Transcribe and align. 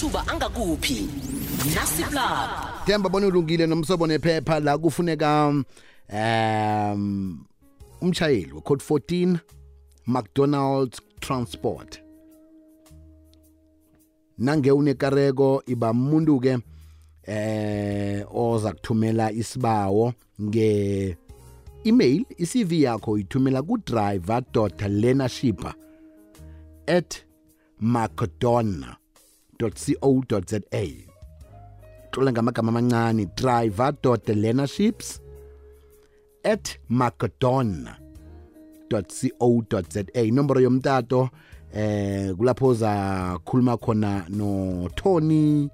amathuba 0.00 0.26
angakuphi? 0.26 1.08
Nasiplab 1.74 2.50
Themba 2.86 3.08
bona 3.08 3.26
ulungile 3.26 3.66
nomsobo 3.66 4.06
nephepha 4.06 4.60
la 4.60 4.78
kufuneka 4.78 5.64
um 6.12 7.44
umshayeli 8.00 8.52
we 8.52 8.60
code 8.60 8.82
14 8.82 9.38
McDonald's 10.06 11.00
Transport. 11.20 12.00
Nange 14.38 14.72
unekareko 14.72 15.62
iba 15.66 15.90
umuntu 15.90 16.40
ke 16.40 16.58
eh 17.26 18.24
oza 18.34 18.72
kuthumela 18.72 19.32
isibawo 19.32 20.14
nge 20.40 21.16
email 21.84 22.24
iCV 22.38 22.72
yakho 22.72 23.12
uyithumela 23.12 23.62
ku 23.62 23.78
driver.learnership 23.78 25.64
at 26.86 27.24
co 29.60 30.40
Tula 32.10 32.32
ngamagama 32.32 32.68
amancane 32.68 33.26
driver 33.36 33.92
learnerships 34.34 35.20
at 36.44 36.78
macdona 36.88 37.96
co 38.90 39.82
za 39.90 40.04
inomboro 40.22 40.60
yomtato 40.60 41.30
eh 41.72 42.34
kulapho 42.36 42.74
zakhuluma 42.74 43.76
khona 43.76 44.26
notony 44.28 45.70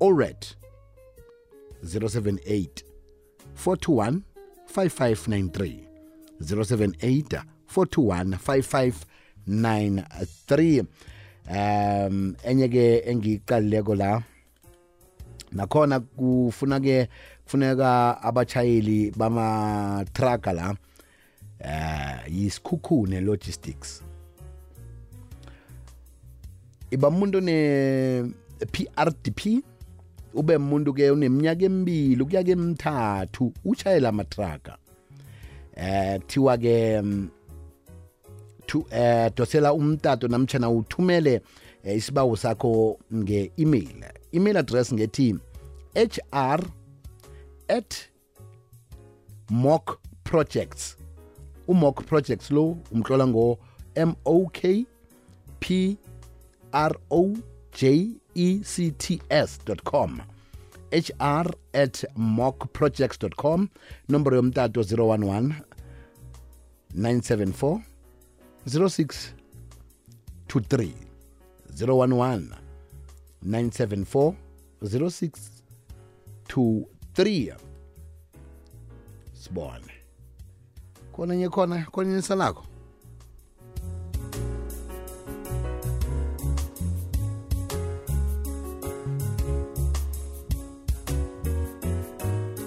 oret 0.00 0.56
078 1.84 2.84
421 3.54 4.20
5593 4.66 5.86
078 6.40 7.42
421 7.66 8.38
5593 9.46 10.84
um 11.50 12.34
enye 12.44 12.68
ke 12.68 13.02
engiqalileko 13.06 13.94
la 13.94 14.22
nakhona 15.52 16.00
kufuna 16.00 16.80
ke 16.80 17.08
kufuneka 17.44 18.22
abachayeli 18.22 19.12
bama 19.16 20.04
truck 20.12 20.46
la 20.46 20.74
eh 21.60 22.18
yisikhukhune 22.28 23.20
logistics. 23.20 24.02
Iba 26.90 27.08
umuntu 27.08 27.40
ne 27.40 28.32
PRDP 28.72 29.62
ube 30.34 30.56
umuntu 30.56 30.94
ke 30.94 31.10
uneminyaka 31.10 31.64
emibili 31.64 32.22
ukuya 32.22 32.44
ke 32.44 32.50
emithathu 32.50 33.52
ushayela 33.64 34.08
amatraga 34.08 34.76
eh 35.76 36.20
thiwa 36.26 36.58
ke 36.58 37.02
thu 37.02 37.43
eh 38.90 39.30
dosela 39.36 39.72
umtato 39.72 40.28
namtshana 40.28 40.70
uthumele 40.70 41.40
eh, 41.84 41.96
isibawo 41.96 42.36
sakho 42.36 42.98
nge-email. 43.14 44.04
Email 44.32 44.56
address 44.56 44.92
ngethi 44.92 45.38
hr 45.94 46.60
at 47.68 47.94
mock 49.50 49.98
projects 50.24 50.96
umock 51.68 52.04
projects 52.06 52.50
lo 52.50 52.76
umhlola 52.92 53.26
ngo-mok 53.26 54.86
p 55.60 55.96
r 56.72 56.96
o 57.10 57.36
j 57.72 58.10
e 58.34 58.60
c 58.64 58.90
t 58.90 59.20
s.com 59.30 60.20
hr 60.90 61.54
at 61.72 62.04
mockprojects.com 62.16 63.68
nomboro 64.08 64.36
yomtato 64.36 64.80
011 64.80 65.52
974 66.94 67.93
0623 68.66 70.94
011 71.76 72.56
974 73.42 74.34
0623. 74.82 77.54
Sibone 79.32 79.92
khona 81.12 81.36
nye 81.36 81.48
khona 81.48 81.84
khona 81.92 82.10
nye 82.10 82.22
salakho 82.22 82.64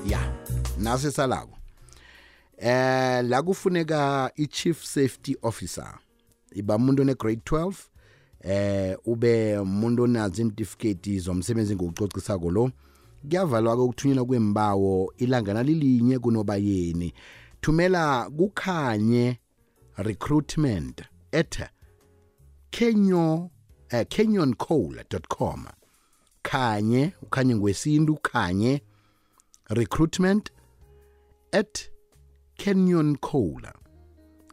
ya 0.06 0.34
nasi 0.78 1.12
salako 1.12 1.57
eh 2.58 3.24
la 3.26 3.42
kufuneka 3.44 4.32
i-chief 4.36 4.84
safety 4.86 5.36
officer. 5.42 6.00
Iba 6.52 6.76
umuntu 6.76 7.02
one 7.02 7.16
grade 7.16 7.42
12 7.46 7.74
eh 8.42 8.98
ube 9.06 9.58
umuntu 9.58 10.04
onazo 10.04 10.42
imtifiketi 10.42 11.20
zomsebenzi 11.20 11.76
ngokucocisako 11.76 12.52
lo. 12.52 12.72
Kuyavalwa 13.30 13.76
ke 13.76 13.82
ukuthunyelwa 13.82 14.26
kwembawo 14.26 15.14
ilanga 15.18 15.54
nalilinye 15.54 16.20
kunobayeni 16.20 17.14
thumela 17.62 18.30
kukhanye 18.30 19.40
recruitment 19.98 21.02
at 21.32 21.70
kenyo 22.70 23.50
eh, 23.90 24.06
canyoncoal.com 24.08 25.66
khanye 26.44 27.14
ukhanye 27.22 27.56
ngwesintu 27.56 28.16
khanye 28.16 28.82
recruitment 29.70 30.52
at 31.52 31.90
canyon 32.58 33.18
coal 33.18 33.62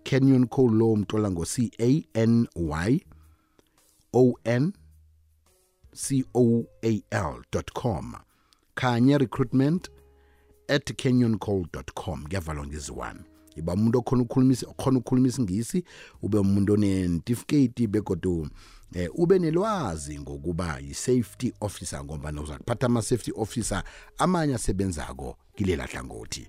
canyon 0.02 0.46
coal 0.46 0.72
lo 0.74 0.96
mtola 0.96 1.30
ngo 1.30 1.44
c 1.44 1.70
a 1.78 2.04
n 2.14 2.46
y 2.54 3.00
o 4.12 4.34
n 4.44 4.72
c 5.92 6.24
o 6.34 6.64
a 6.82 7.02
l.com 7.10 8.14
khanye 8.74 9.18
recruitment 9.18 9.90
at 10.68 10.92
canyoncoal.com 10.92 12.24
kuyavalwa 12.26 12.66
ngeziwani 12.66 13.20
iba 13.56 13.72
umuntu 13.72 13.98
okhona 13.98 14.22
ukukhulumisa 14.22 14.66
okhona 14.66 14.98
ukukhuluma 14.98 15.28
isingisi 15.28 15.84
ube 16.22 16.38
umuntu 16.38 16.72
onentifiketi 16.72 17.86
begodu 17.86 18.48
eh, 18.92 19.10
ube 19.14 19.38
nelwazi 19.38 20.20
ngokuba 20.20 20.78
yi-safety 20.78 21.52
officer 21.60 22.04
ngoba 22.04 22.32
uza 22.42 22.58
kuphatha 22.58 22.86
ama-safety 22.86 23.32
officer 23.36 23.82
amanye 24.18 24.54
asebenzako 24.54 25.36
kilela 25.54 25.86
hlangothi 25.86 26.48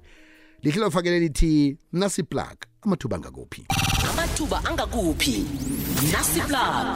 lihle 0.64 0.92
fakele 0.92 1.20
lithi 1.20 1.78
nasiplug 1.94 2.58
amathuba 2.82 3.16
angakuphi? 3.16 3.66
Amathuba 4.12 4.58
angakuphi? 4.66 5.46
Nasiplab 6.14 6.88